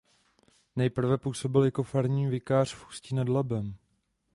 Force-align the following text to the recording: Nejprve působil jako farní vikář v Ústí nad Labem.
Nejprve 0.75 1.17
působil 1.17 1.63
jako 1.63 1.83
farní 1.83 2.27
vikář 2.27 2.73
v 2.75 2.89
Ústí 2.89 3.15
nad 3.15 3.29
Labem. 3.29 3.75